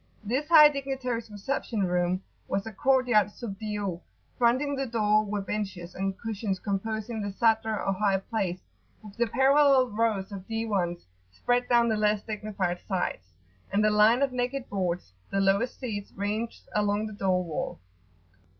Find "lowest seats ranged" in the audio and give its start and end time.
15.39-16.67